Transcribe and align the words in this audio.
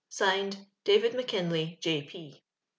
(Signed) 0.09 0.65
David 0.83 1.13
Mackimlay, 1.13 1.77
J. 1.79 2.01
P. 2.01 2.41